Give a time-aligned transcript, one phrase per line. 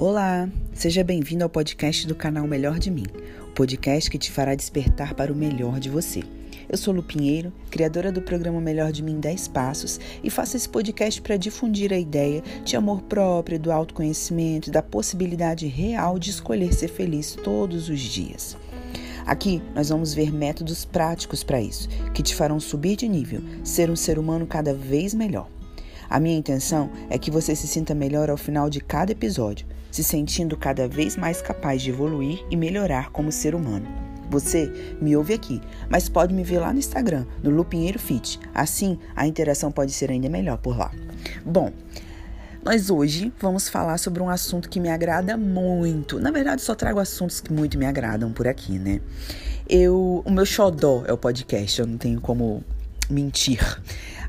[0.00, 3.06] Olá, seja bem-vindo ao podcast do canal Melhor de Mim,
[3.42, 6.22] o podcast que te fará despertar para o melhor de você.
[6.68, 10.68] Eu sou Lu Pinheiro, criadora do programa Melhor de Mim 10 Passos, e faço esse
[10.68, 16.72] podcast para difundir a ideia de amor próprio, do autoconhecimento da possibilidade real de escolher
[16.72, 18.56] ser feliz todos os dias.
[19.26, 23.90] Aqui nós vamos ver métodos práticos para isso, que te farão subir de nível, ser
[23.90, 25.48] um ser humano cada vez melhor.
[26.08, 30.04] A minha intenção é que você se sinta melhor ao final de cada episódio se
[30.04, 33.86] sentindo cada vez mais capaz de evoluir e melhorar como ser humano.
[34.30, 34.70] Você
[35.00, 38.38] me ouve aqui, mas pode me ver lá no Instagram, no Lupinheiro Fit.
[38.54, 40.90] Assim, a interação pode ser ainda melhor por lá.
[41.44, 41.72] Bom,
[42.62, 46.20] nós hoje vamos falar sobre um assunto que me agrada muito.
[46.20, 49.00] Na verdade, só trago assuntos que muito me agradam por aqui, né?
[49.66, 52.62] Eu, o meu xodó é o podcast, eu não tenho como
[53.08, 53.60] mentir.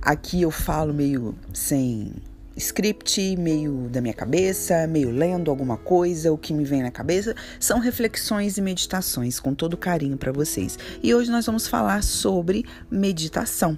[0.02, 2.14] Aqui eu falo meio sem
[2.60, 7.36] script, meio da minha cabeça, meio lendo alguma coisa, o que me vem na cabeça,
[7.60, 10.78] são reflexões e meditações com todo carinho para vocês.
[11.02, 13.78] E hoje nós vamos falar sobre meditação.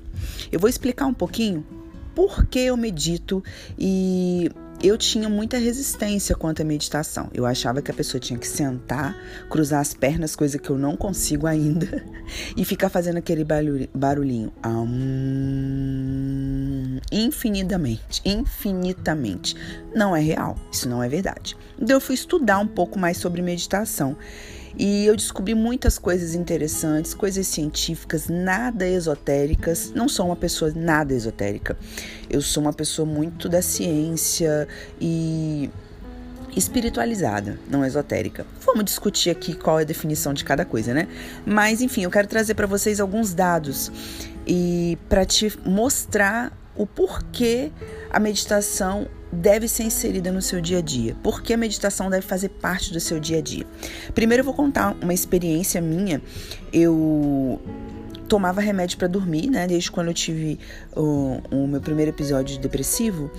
[0.52, 1.66] Eu vou explicar um pouquinho
[2.14, 3.44] por que eu medito
[3.80, 4.52] e
[4.84, 7.30] eu tinha muita resistência quanto à meditação.
[7.34, 9.16] Eu achava que a pessoa tinha que sentar,
[9.50, 12.04] cruzar as pernas, coisa que eu não consigo ainda,
[12.58, 13.46] e ficar fazendo aquele
[13.94, 14.52] barulhinho.
[14.66, 15.00] Um,
[17.12, 19.56] infinitamente, infinitamente.
[19.96, 21.56] Não é real, isso não é verdade.
[21.80, 24.18] Então eu fui estudar um pouco mais sobre meditação
[24.78, 29.92] e eu descobri muitas coisas interessantes, coisas científicas, nada esotéricas.
[29.94, 31.78] Não sou uma pessoa nada esotérica.
[32.30, 34.68] Eu sou uma pessoa muito da ciência
[35.00, 35.70] e
[36.56, 38.46] espiritualizada, não esotérica.
[38.66, 41.08] Vamos discutir aqui qual é a definição de cada coisa, né?
[41.46, 43.92] Mas enfim, eu quero trazer para vocês alguns dados
[44.46, 47.72] e para te mostrar o porquê
[48.10, 51.16] a meditação deve ser inserida no seu dia a dia?
[51.24, 53.66] Por que a meditação deve fazer parte do seu dia a dia?
[54.14, 56.22] Primeiro eu vou contar uma experiência minha.
[56.74, 57.62] Eu
[58.28, 59.68] tomava remédio para dormir, né?
[59.68, 60.60] Desde quando eu tive
[60.96, 63.30] o, o, meu primeiro episódio depressivo,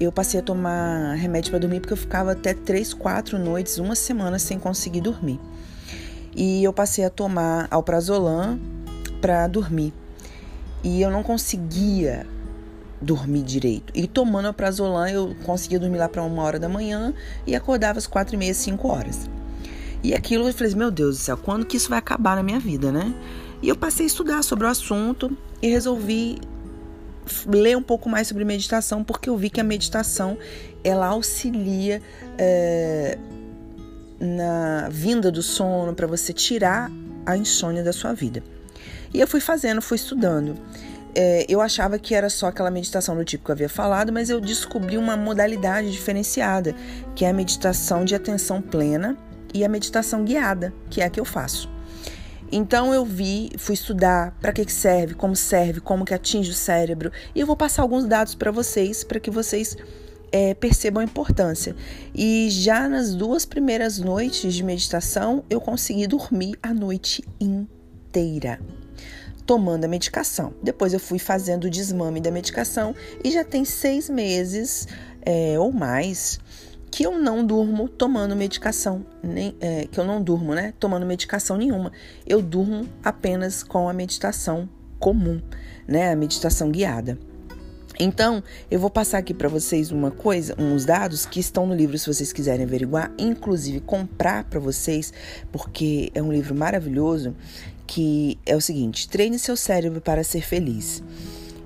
[0.00, 3.94] eu passei a tomar remédio para dormir porque eu ficava até três, quatro noites, uma
[3.94, 5.38] semana sem conseguir dormir.
[6.34, 8.60] E eu passei a tomar alprazolam
[9.20, 9.92] para dormir.
[10.84, 12.26] E eu não conseguia
[13.00, 13.92] dormir direito.
[13.94, 17.14] E tomando a prazolam, eu conseguia dormir lá para uma hora da manhã
[17.46, 19.28] e acordava às quatro e meia, cinco horas.
[20.02, 22.58] E aquilo eu falei, meu Deus do céu, quando que isso vai acabar na minha
[22.60, 23.14] vida, né?
[23.60, 26.38] E eu passei a estudar sobre o assunto e resolvi
[27.46, 30.38] ler um pouco mais sobre meditação, porque eu vi que a meditação
[30.84, 32.00] ela auxilia
[32.38, 33.18] é,
[34.20, 36.90] na vinda do sono para você tirar
[37.26, 38.42] a insônia da sua vida.
[39.12, 40.54] E eu fui fazendo, fui estudando
[41.14, 44.30] é, eu achava que era só aquela meditação do tipo que eu havia falado, mas
[44.30, 46.74] eu descobri uma modalidade diferenciada,
[47.14, 49.16] que é a meditação de atenção plena
[49.52, 51.70] e a meditação guiada, que é a que eu faço.
[52.50, 57.12] Então eu vi, fui estudar para que serve, como serve, como que atinge o cérebro,
[57.34, 59.76] e eu vou passar alguns dados para vocês, para que vocês
[60.32, 61.76] é, percebam a importância.
[62.14, 68.58] E já nas duas primeiras noites de meditação, eu consegui dormir a noite inteira
[69.48, 70.52] tomando a medicação.
[70.62, 72.94] Depois eu fui fazendo o desmame da medicação
[73.24, 74.86] e já tem seis meses
[75.22, 76.38] é, ou mais
[76.90, 80.74] que eu não durmo tomando medicação, nem é, que eu não durmo, né?
[80.78, 81.92] Tomando medicação nenhuma.
[82.26, 85.40] Eu durmo apenas com a meditação comum,
[85.86, 86.12] né?
[86.12, 87.18] A meditação guiada.
[87.98, 91.98] Então, eu vou passar aqui para vocês uma coisa, uns dados que estão no livro
[91.98, 95.12] se vocês quiserem averiguar, inclusive comprar para vocês,
[95.50, 97.34] porque é um livro maravilhoso
[97.88, 101.02] que é o seguinte: treine seu cérebro para ser feliz.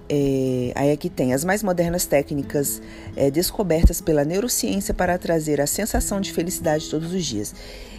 [0.09, 2.83] É, aí aqui tem as mais modernas técnicas
[3.17, 7.55] é, descobertas pela neurociência para trazer a sensação de felicidade todos os dias.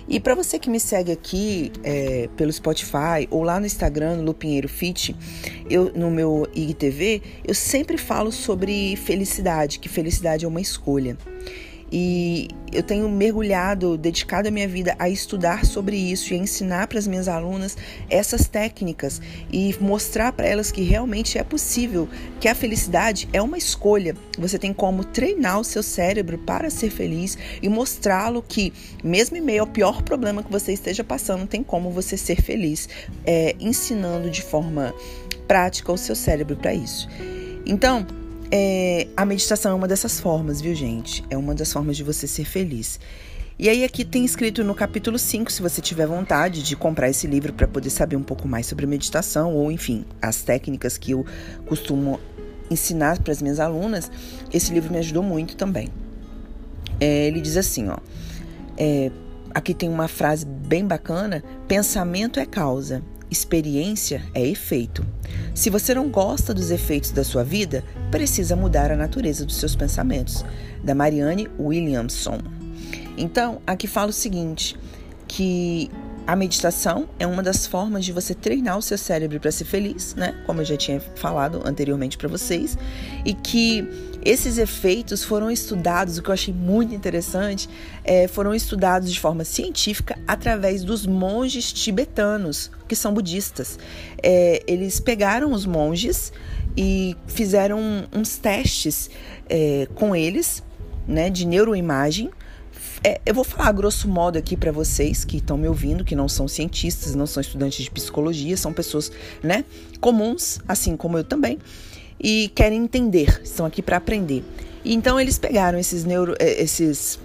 [0.08, 4.24] E para você que me segue aqui é, pelo Spotify ou lá no Instagram, no
[4.24, 5.16] Lupinheiro Fit,
[5.70, 11.18] eu, no meu IGTV, eu sempre falo sobre felicidade, que felicidade é uma escolha.
[11.96, 16.88] E eu tenho mergulhado, dedicado a minha vida a estudar sobre isso e a ensinar
[16.88, 17.78] para as minhas alunas
[18.10, 22.10] essas técnicas e mostrar para elas que realmente é possível,
[22.40, 24.16] que a felicidade é uma escolha.
[24.40, 28.74] Você tem como treinar o seu cérebro para ser feliz e mostrá-lo que,
[29.04, 32.90] mesmo em meio ao pior problema que você esteja passando, tem como você ser feliz,
[33.24, 34.96] é, ensinando de forma
[35.48, 37.08] prática o seu cérebro para isso.
[37.68, 38.08] Então,
[38.56, 41.24] é, a meditação é uma dessas formas, viu, gente?
[41.28, 43.00] É uma das formas de você ser feliz.
[43.58, 47.26] E aí aqui tem escrito no capítulo 5, se você tiver vontade de comprar esse
[47.26, 51.26] livro para poder saber um pouco mais sobre meditação ou enfim, as técnicas que eu
[51.66, 52.20] costumo
[52.70, 54.12] ensinar para as minhas alunas,
[54.54, 55.90] esse livro me ajudou muito também.
[57.00, 57.98] É, ele diz assim, ó:
[58.78, 59.10] É,
[59.52, 63.02] aqui tem uma frase bem bacana: pensamento é causa,
[63.34, 65.06] experiência é efeito.
[65.54, 69.76] Se você não gosta dos efeitos da sua vida, precisa mudar a natureza dos seus
[69.76, 70.46] pensamentos.
[70.84, 72.40] Da Marianne Williamson.
[73.18, 74.78] Então, aqui fala o seguinte:
[75.28, 75.90] que
[76.26, 80.16] a meditação é uma das formas de você treinar o seu cérebro para ser feliz,
[80.16, 80.42] né?
[80.46, 82.78] Como eu já tinha falado anteriormente para vocês,
[83.26, 83.88] e que
[84.26, 87.70] esses efeitos foram estudados, o que eu achei muito interessante,
[88.04, 93.78] é, foram estudados de forma científica através dos monges tibetanos, que são budistas.
[94.22, 96.32] É, eles pegaram os monges
[96.76, 99.10] e fizeram uns testes
[99.50, 100.64] é, com eles,
[101.08, 102.32] né, de neuroimagem
[103.06, 106.30] é, eu vou falar grosso modo aqui para vocês que estão me ouvindo, que não
[106.30, 109.12] são cientistas, não são estudantes de psicologia, são pessoas,
[109.44, 109.66] né,
[110.00, 111.60] comuns, assim como eu também,
[112.20, 114.44] e querem entender, estão aqui para aprender.
[114.84, 117.20] E então eles pegaram esses neuro, é, esses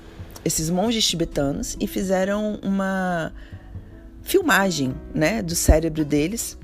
[0.44, 3.32] esses monges tibetanos e fizeram uma
[4.23, 6.56] filmagem, né, do cérebro deles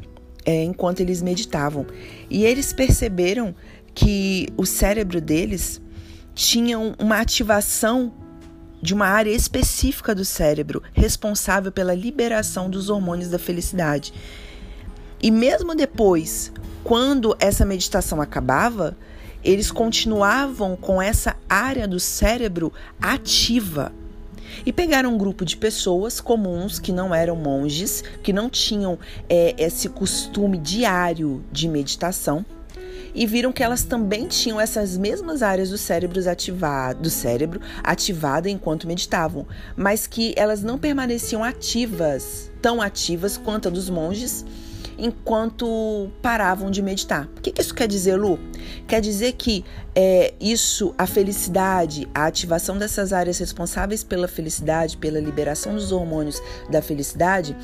[0.45, 1.87] é, enquanto eles meditavam.
[2.31, 3.55] E eles perceberam
[3.95, 5.81] que o cérebro deles
[6.35, 8.13] tinha uma ativação
[8.83, 14.13] de uma área específica do cérebro responsável pela liberação dos hormônios da felicidade.
[15.25, 16.53] E mesmo depois,
[16.85, 18.95] quando essa meditação acabava,
[19.43, 23.91] eles continuavam com essa área do cérebro ativa.
[24.67, 29.55] E pegaram um grupo de pessoas comuns que não eram monges, que não tinham é,
[29.57, 32.45] esse costume diário de meditação
[33.15, 38.51] e viram que elas também tinham essas mesmas áreas do cérebro ativado, do cérebro ativada
[38.51, 44.45] enquanto meditavam, mas que elas não permaneciam ativas, tão ativas quanto a dos monges
[44.99, 47.29] enquanto paravam de meditar.
[47.37, 48.39] O que, isso quer dizer, Lu?
[48.87, 49.65] Quer dizer que
[49.95, 56.43] é, isso, a felicidade, a ativação dessas áreas responsáveis pela felicidade, pela liberação dos hormônios
[56.69, 57.57] da felicidade,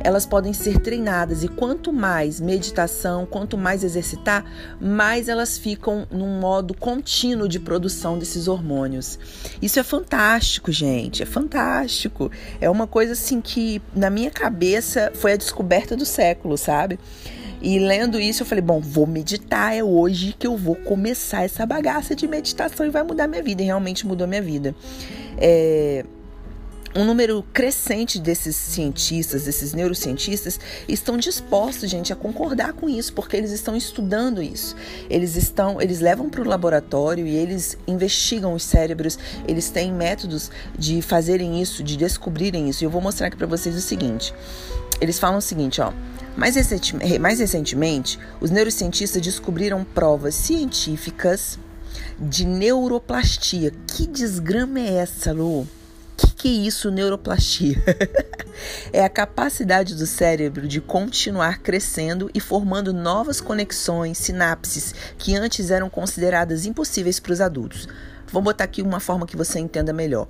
[0.00, 4.44] elas podem ser treinadas e quanto mais meditação, quanto mais exercitar,
[4.80, 9.18] mais elas ficam num modo contínuo de produção desses hormônios.
[9.60, 12.30] Isso é fantástico, gente, é fantástico.
[12.60, 16.98] É uma coisa assim que na minha cabeça foi a descoberta do século, sabe?
[17.64, 21.64] E lendo isso, eu falei: bom, vou meditar, é hoje que eu vou começar essa
[21.64, 23.62] bagaça de meditação e vai mudar minha vida.
[23.62, 24.74] E realmente mudou minha vida.
[25.38, 26.04] É,
[26.94, 33.34] um número crescente desses cientistas, desses neurocientistas, estão dispostos, gente, a concordar com isso, porque
[33.34, 34.76] eles estão estudando isso.
[35.08, 39.18] Eles estão, eles levam para o laboratório e eles investigam os cérebros.
[39.48, 42.84] Eles têm métodos de fazerem isso, de descobrirem isso.
[42.84, 44.34] E eu vou mostrar aqui para vocês o seguinte.
[45.00, 45.92] Eles falam o seguinte, ó.
[46.36, 46.56] Mais,
[47.38, 51.58] recentemente, os neurocientistas descobriram provas científicas
[52.18, 53.72] de neuroplastia.
[53.86, 55.60] Que desgrama é essa, Lu?
[55.60, 55.68] O
[56.16, 57.82] que, que é isso, neuroplastia?
[58.92, 65.70] é a capacidade do cérebro de continuar crescendo e formando novas conexões, sinapses, que antes
[65.70, 67.88] eram consideradas impossíveis para os adultos.
[68.30, 70.28] Vou botar aqui uma forma que você entenda melhor.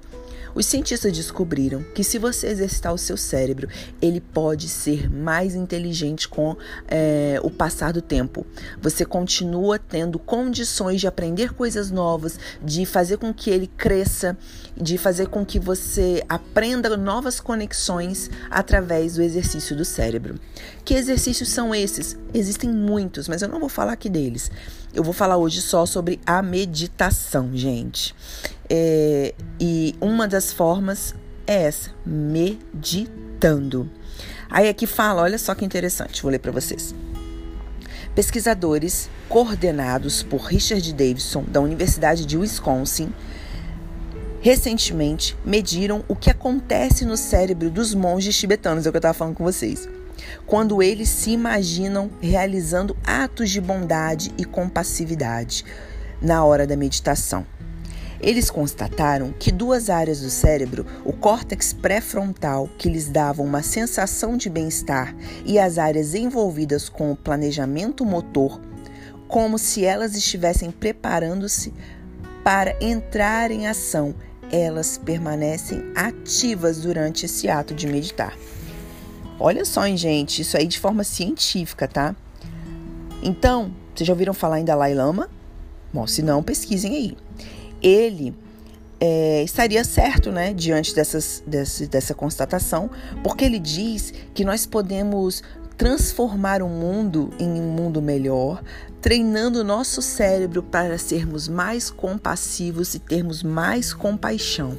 [0.55, 3.69] Os cientistas descobriram que se você exercitar o seu cérebro,
[4.01, 6.57] ele pode ser mais inteligente com
[6.87, 8.47] é, o passar do tempo.
[8.81, 14.37] Você continua tendo condições de aprender coisas novas, de fazer com que ele cresça,
[14.77, 20.39] de fazer com que você aprenda novas conexões através do exercício do cérebro.
[20.85, 22.17] Que exercícios são esses?
[22.33, 24.51] Existem muitos, mas eu não vou falar aqui deles.
[24.95, 28.15] Eu vou falar hoje só sobre a meditação, gente.
[28.71, 31.17] É, e uma das formas
[31.49, 33.91] é essa, meditando.
[34.49, 36.95] Aí aqui fala, olha só que interessante, vou ler para vocês.
[38.15, 43.13] Pesquisadores coordenados por Richard Davidson, da Universidade de Wisconsin,
[44.41, 49.15] recentemente mediram o que acontece no cérebro dos monges tibetanos, é o que eu estava
[49.15, 49.89] falando com vocês,
[50.47, 55.65] quando eles se imaginam realizando atos de bondade e compassividade
[56.21, 57.47] na hora da meditação.
[58.21, 64.37] Eles constataram que duas áreas do cérebro, o córtex pré-frontal, que lhes davam uma sensação
[64.37, 68.61] de bem-estar, e as áreas envolvidas com o planejamento motor,
[69.29, 71.75] como se elas estivessem preparando-se
[72.43, 74.15] para entrar em ação,
[74.51, 78.35] elas permanecem ativas durante esse ato de meditar.
[79.39, 82.15] Olha só, hein, gente, isso aí de forma científica, tá?
[83.23, 85.29] Então, vocês já ouviram falar em Dalai Lama?
[85.93, 87.17] Bom, se não, pesquisem aí
[87.85, 88.35] ele
[88.99, 92.91] é, estaria certo, né, diante dessas, desse, dessa constatação,
[93.23, 95.43] porque ele diz que nós podemos
[95.77, 98.63] transformar o mundo em um mundo melhor,
[99.03, 104.79] treinando o nosso cérebro para sermos mais compassivos e termos mais compaixão.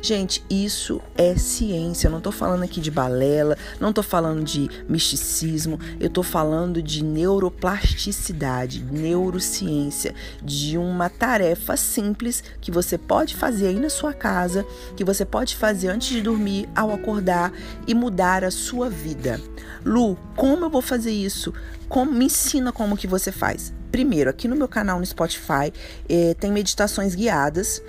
[0.00, 2.08] Gente, isso é ciência.
[2.08, 6.82] Eu não tô falando aqui de balela, não tô falando de misticismo, eu tô falando
[6.82, 14.66] de neuroplasticidade, neurociência, de uma tarefa simples que você pode fazer aí na sua casa,
[14.96, 17.52] que você pode fazer antes de dormir, ao acordar
[17.86, 19.40] e mudar a sua vida.
[19.84, 21.52] Lu, como eu vou fazer isso?
[21.88, 23.72] Como, me ensina como que você faz.
[23.90, 25.72] Primeiro, aqui no meu canal no Spotify
[26.08, 27.80] eh, tem meditações guiadas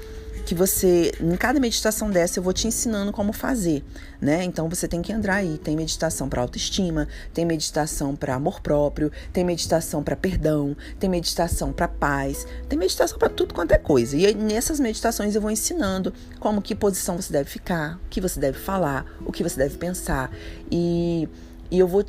[0.45, 3.83] que você, em cada meditação dessa, eu vou te ensinando como fazer,
[4.21, 4.43] né?
[4.43, 5.57] Então você tem que entrar aí.
[5.57, 11.73] Tem meditação para autoestima, tem meditação para amor próprio, tem meditação para perdão, tem meditação
[11.73, 14.15] para paz, tem meditação para tudo quanto é coisa.
[14.15, 18.21] E aí, nessas meditações eu vou ensinando como que posição você deve ficar, o que
[18.21, 20.31] você deve falar, o que você deve pensar.
[20.71, 21.27] E,
[21.71, 22.05] e eu vou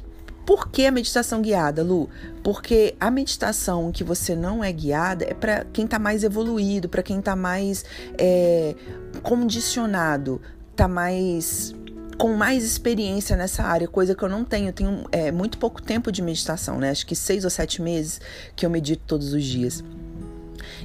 [0.46, 2.08] por que a meditação guiada, Lu?
[2.42, 7.02] Porque a meditação que você não é guiada é para quem está mais evoluído, para
[7.02, 7.84] quem está mais
[8.16, 8.76] é,
[9.22, 11.74] condicionado, está mais
[12.16, 14.68] com mais experiência nessa área, coisa que eu não tenho.
[14.68, 16.90] Eu tenho é, muito pouco tempo de meditação, né?
[16.90, 18.20] Acho que seis ou sete meses
[18.54, 19.82] que eu medito todos os dias.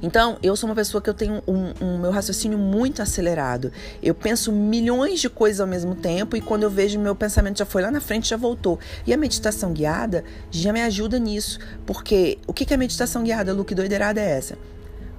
[0.02, 3.72] Então, eu sou uma pessoa que eu tenho um, um, meu raciocínio muito acelerado.
[4.02, 7.66] Eu penso milhões de coisas ao mesmo tempo e quando eu vejo meu pensamento já
[7.66, 8.80] foi lá na frente, já voltou.
[9.06, 13.66] E a meditação guiada já me ajuda nisso, porque o que é meditação guiada, Lu?
[13.66, 14.58] Que doideirada é essa?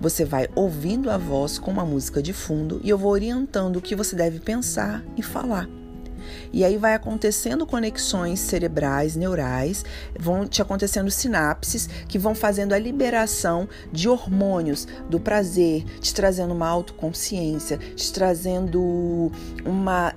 [0.01, 3.81] Você vai ouvindo a voz com uma música de fundo e eu vou orientando o
[3.81, 5.82] que você deve pensar e falar.
[6.53, 9.85] E aí vai acontecendo conexões cerebrais, neurais,
[10.19, 16.53] vão te acontecendo sinapses que vão fazendo a liberação de hormônios do prazer, te trazendo
[16.53, 19.31] uma autoconsciência, te trazendo
[19.65, 20.15] uma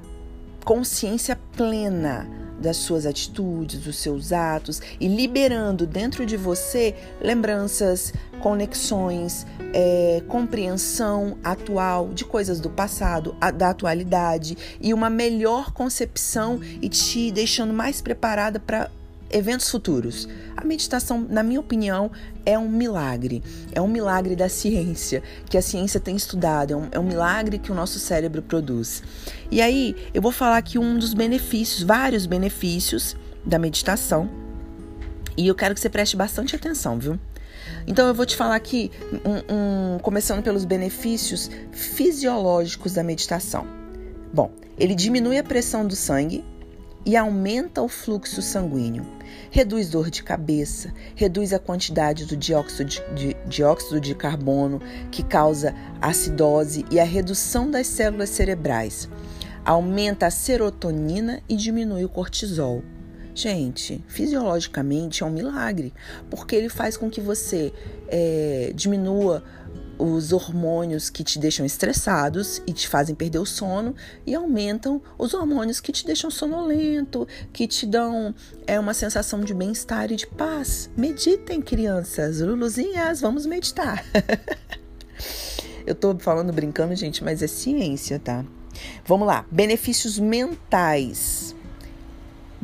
[0.63, 9.45] consciência plena das suas atitudes, dos seus atos e liberando dentro de você lembranças, conexões,
[9.73, 16.89] é, compreensão atual de coisas do passado, a, da atualidade e uma melhor concepção e
[16.89, 18.89] te deixando mais preparada para
[19.29, 20.27] eventos futuros.
[20.65, 22.11] Meditação, na minha opinião,
[22.45, 23.43] é um milagre.
[23.73, 26.73] É um milagre da ciência, que a ciência tem estudado.
[26.73, 29.03] É um, é um milagre que o nosso cérebro produz.
[29.49, 34.29] E aí, eu vou falar aqui um dos benefícios, vários benefícios da meditação.
[35.37, 37.19] E eu quero que você preste bastante atenção, viu?
[37.87, 38.91] Então eu vou te falar aqui,
[39.23, 43.67] um, um, começando pelos benefícios fisiológicos da meditação.
[44.33, 46.43] Bom, ele diminui a pressão do sangue,
[47.05, 49.05] e aumenta o fluxo sanguíneo.
[49.51, 54.81] Reduz dor de cabeça, reduz a quantidade do dióxido de, de, dióxido de carbono
[55.11, 59.09] que causa acidose e a redução das células cerebrais.
[59.63, 62.83] Aumenta a serotonina e diminui o cortisol.
[63.33, 65.93] Gente, fisiologicamente é um milagre,
[66.29, 67.73] porque ele faz com que você
[68.07, 69.43] é, diminua
[69.97, 75.33] os hormônios que te deixam estressados e te fazem perder o sono e aumentam os
[75.33, 78.33] hormônios que te deixam sonolento, que te dão
[78.65, 80.89] é uma sensação de bem-estar e de paz.
[80.95, 84.03] Meditem, crianças, luluzinhas, vamos meditar.
[85.85, 88.43] Eu tô falando brincando, gente, mas é ciência, tá?
[89.05, 91.44] Vamos lá, benefícios mentais.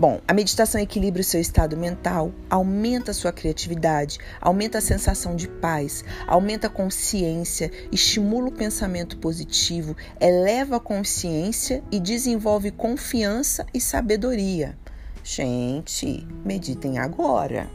[0.01, 5.35] Bom, a meditação equilibra o seu estado mental, aumenta a sua criatividade, aumenta a sensação
[5.35, 13.63] de paz, aumenta a consciência, estimula o pensamento positivo, eleva a consciência e desenvolve confiança
[13.71, 14.75] e sabedoria.
[15.23, 17.69] Gente, meditem agora.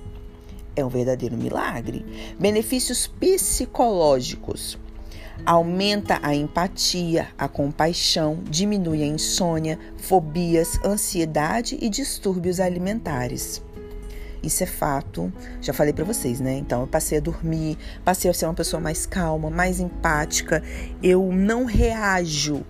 [0.75, 2.05] É um verdadeiro milagre.
[2.41, 4.77] Benefícios psicológicos
[5.45, 13.63] aumenta a empatia, a compaixão, diminui a insônia, fobias, ansiedade e distúrbios alimentares.
[14.43, 16.57] Isso é fato, já falei para vocês, né?
[16.57, 20.63] Então eu passei a dormir, passei a ser uma pessoa mais calma, mais empática,
[21.03, 22.65] eu não reajo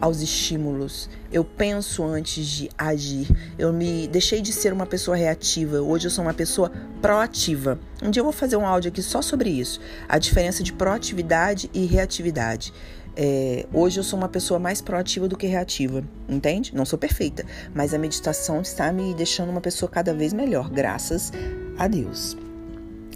[0.00, 1.08] aos estímulos.
[1.32, 3.28] Eu penso antes de agir.
[3.58, 5.80] Eu me deixei de ser uma pessoa reativa.
[5.80, 7.78] Hoje eu sou uma pessoa proativa.
[8.02, 9.80] Um dia eu vou fazer um áudio aqui só sobre isso.
[10.08, 12.72] A diferença de proatividade e reatividade.
[13.16, 16.74] É, hoje eu sou uma pessoa mais proativa do que reativa, entende?
[16.74, 21.32] Não sou perfeita, mas a meditação está me deixando uma pessoa cada vez melhor, graças
[21.76, 22.36] a Deus.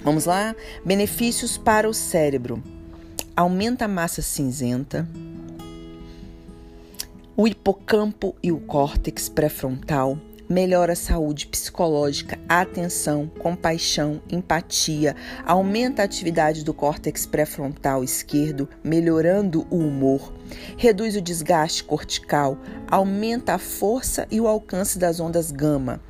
[0.02, 0.54] Vamos lá?
[0.84, 2.62] Benefícios para o cérebro:
[3.36, 5.08] aumenta a massa cinzenta,
[7.36, 10.16] o hipocampo e o córtex pré-frontal
[10.48, 19.66] melhora a saúde psicológica, atenção, compaixão, empatia, aumenta a atividade do córtex pré-frontal esquerdo, melhorando
[19.70, 20.32] o humor,
[20.76, 26.00] reduz o desgaste cortical, aumenta a força e o alcance das ondas gama.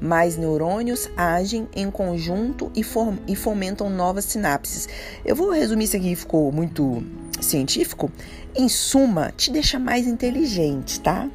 [0.00, 2.84] Mais neurônios agem em conjunto e,
[3.26, 4.88] e fomentam novas sinapses.
[5.24, 7.02] Eu vou resumir isso aqui, ficou muito
[7.40, 8.10] científico,
[8.58, 11.30] em suma, te deixa mais inteligente, tá?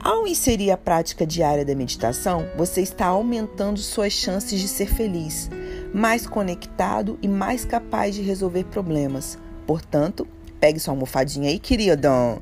[0.00, 5.50] Ao inserir a prática diária da meditação, você está aumentando suas chances de ser feliz,
[5.92, 9.36] mais conectado e mais capaz de resolver problemas.
[9.66, 10.26] Portanto,
[10.58, 12.40] pegue sua almofadinha aí, queridão.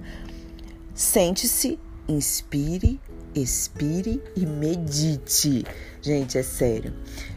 [0.94, 1.76] Sente-se,
[2.08, 3.00] inspire,
[3.40, 5.64] expire e medite.
[6.00, 6.92] Gente, é sério.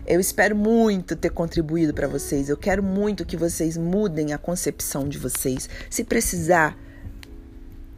[0.05, 2.49] Eu espero muito ter contribuído para vocês.
[2.49, 5.69] Eu quero muito que vocês mudem a concepção de vocês.
[5.89, 6.77] Se precisar,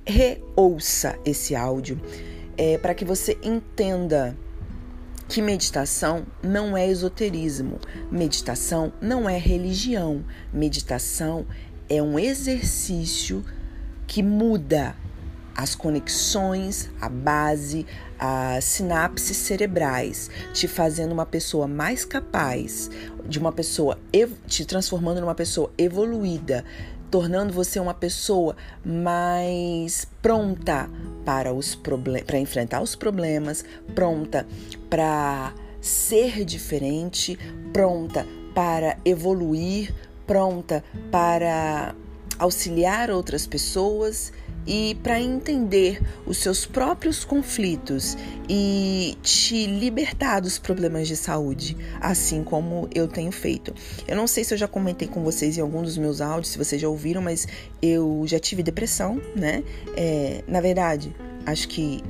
[0.06, 2.00] reouça esse áudio
[2.58, 4.38] é, para que você entenda
[5.28, 7.80] que meditação não é esoterismo,
[8.12, 11.46] meditação não é religião, meditação
[11.88, 13.44] é um exercício
[14.06, 14.94] que muda
[15.56, 17.86] as conexões, a base,
[18.18, 22.90] as sinapses cerebrais, te fazendo uma pessoa mais capaz,
[23.26, 24.00] de uma pessoa
[24.48, 26.64] te transformando numa pessoa evoluída,
[27.10, 28.56] tornando você uma pessoa
[28.86, 30.90] mais pronta
[31.26, 31.78] para os
[32.26, 34.48] para enfrentar os problemas, pronta
[34.90, 37.38] para ser diferente,
[37.74, 39.94] pronta para evoluir,
[40.26, 41.96] pronta para
[42.40, 44.32] auxiliar outras pessoas
[44.66, 52.44] e para entender os seus próprios conflitos e te libertar dos problemas de saúde, assim
[52.44, 53.74] como eu tenho feito.
[54.08, 56.58] Eu não sei se eu já comentei com vocês em algum dos meus áudios, se
[56.58, 57.48] vocês já ouviram, mas
[57.82, 59.64] eu já tive depressão, né?
[59.96, 61.16] É, na verdade,
[61.46, 62.04] acho que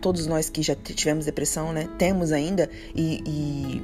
[0.00, 3.82] todos nós que já tivemos depressão, né, temos ainda e, e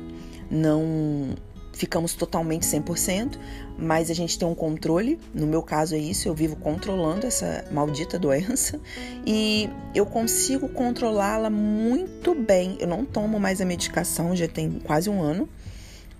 [0.50, 1.34] não
[1.72, 3.38] ficamos totalmente 100%,
[3.80, 5.18] mas a gente tem um controle.
[5.34, 8.78] No meu caso é isso, eu vivo controlando essa maldita doença
[9.26, 12.76] e eu consigo controlá-la muito bem.
[12.78, 15.48] Eu não tomo mais a medicação, já tem quase um ano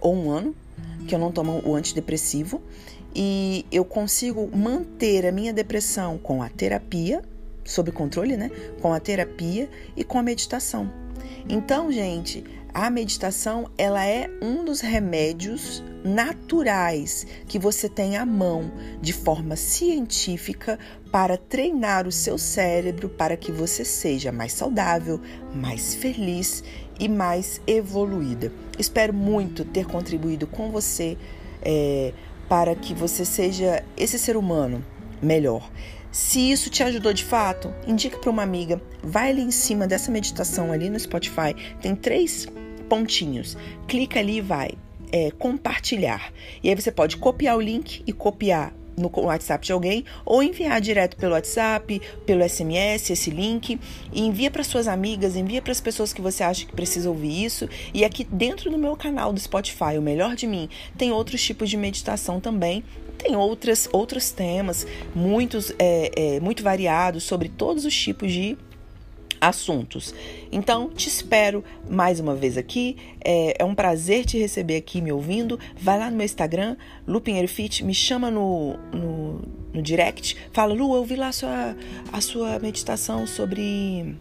[0.00, 0.54] ou um ano
[1.06, 2.62] que eu não tomo o antidepressivo
[3.14, 7.22] e eu consigo manter a minha depressão com a terapia,
[7.64, 8.50] sob controle, né?
[8.80, 10.90] Com a terapia e com a meditação.
[11.48, 18.70] Então, gente, a meditação, ela é um dos remédios naturais que você tem à mão
[19.00, 20.78] de forma científica
[21.10, 25.20] para treinar o seu cérebro para que você seja mais saudável,
[25.54, 26.64] mais feliz
[26.98, 28.52] e mais evoluída.
[28.78, 31.18] Espero muito ter contribuído com você
[31.62, 32.12] é,
[32.48, 34.84] para que você seja esse ser humano
[35.22, 35.70] melhor.
[36.12, 38.82] Se isso te ajudou de fato, indique para uma amiga.
[39.02, 41.54] Vai ali em cima dessa meditação ali no Spotify.
[41.80, 42.48] Tem três
[42.90, 43.56] pontinhos.
[43.86, 44.72] Clica ali e vai
[45.12, 46.32] é, compartilhar.
[46.62, 50.78] E aí você pode copiar o link e copiar no WhatsApp de alguém ou enviar
[50.80, 53.78] direto pelo WhatsApp, pelo SMS, esse link
[54.12, 57.44] e envia para suas amigas, envia para as pessoas que você acha que precisa ouvir
[57.44, 57.68] isso.
[57.94, 61.70] E aqui dentro do meu canal do Spotify, o melhor de mim, tem outros tipos
[61.70, 62.84] de meditação também
[63.22, 68.56] tem outras, outros temas muitos, é, é, muito variados sobre todos os tipos de
[69.40, 70.14] assuntos.
[70.52, 72.96] Então, te espero mais uma vez aqui.
[73.24, 75.58] É, é, um prazer te receber aqui me ouvindo.
[75.80, 76.76] Vai lá no meu Instagram,
[77.06, 79.40] Lu Fit, me chama no, no,
[79.72, 80.36] no, direct.
[80.52, 81.76] Fala, Lu, eu vi lá a sua,
[82.12, 84.14] a sua meditação sobre.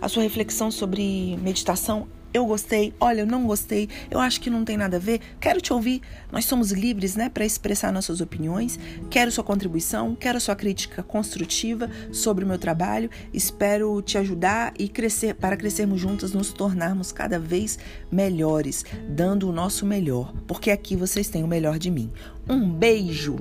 [0.00, 4.64] a sua reflexão sobre meditação eu gostei, olha, eu não gostei, eu acho que não
[4.64, 6.00] tem nada a ver, quero te ouvir.
[6.30, 8.78] Nós somos livres, né, para expressar nossas opiniões.
[9.10, 13.10] Quero sua contribuição, quero sua crítica construtiva sobre o meu trabalho.
[13.32, 17.78] Espero te ajudar e crescer para crescermos juntas, nos tornarmos cada vez
[18.10, 22.12] melhores, dando o nosso melhor, porque aqui vocês têm o melhor de mim.
[22.48, 23.38] Um beijo.